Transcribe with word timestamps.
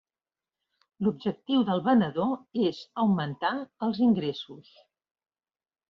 L'objectiu 1.07 1.67
del 1.67 1.83
venedor 1.89 2.65
és 2.71 2.81
augmentar 3.05 3.55
els 3.89 4.05
ingressos. 4.11 4.77